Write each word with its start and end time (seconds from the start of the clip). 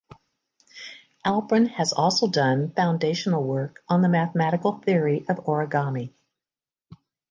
Alperin 1.27 1.67
has 1.69 1.93
also 1.93 2.25
done 2.27 2.71
foundational 2.71 3.43
work 3.43 3.83
on 3.87 4.01
the 4.01 4.09
mathematical 4.09 4.79
theory 4.79 5.19
of 5.29 5.37
origami. 5.45 6.11